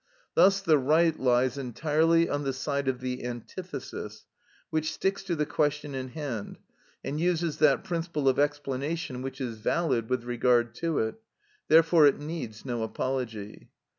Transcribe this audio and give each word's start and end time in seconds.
Thus 0.33 0.61
the 0.61 0.79
right 0.79 1.19
lies 1.19 1.59
entirely 1.59 2.27
on 2.27 2.43
the 2.43 2.53
side 2.53 2.87
of 2.87 3.01
the 3.01 3.23
antithesis, 3.23 4.25
which 4.71 4.91
sticks 4.91 5.21
to 5.25 5.35
the 5.35 5.45
question 5.45 5.93
in 5.93 6.07
hand, 6.07 6.57
and 7.03 7.19
uses 7.19 7.57
that 7.59 7.83
principle 7.83 8.27
of 8.27 8.39
explanation 8.39 9.21
which 9.21 9.39
is 9.39 9.59
valid 9.59 10.09
with 10.09 10.23
regard 10.23 10.73
to 10.77 10.97
it; 10.97 11.21
therefore 11.67 12.07
it 12.07 12.19
needs 12.19 12.65
no 12.65 12.81
apology. 12.81 13.69